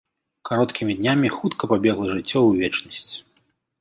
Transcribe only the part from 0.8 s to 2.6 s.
днямі хутка пабегла жыццё ў